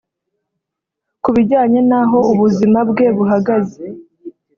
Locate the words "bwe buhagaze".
2.89-3.81